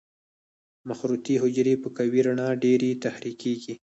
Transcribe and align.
مخروطي 0.89 1.35
حجرې 1.43 1.75
په 1.83 1.87
قوي 1.97 2.19
رڼا 2.27 2.49
ډېرې 2.63 2.91
تحریکېږي. 3.03 3.73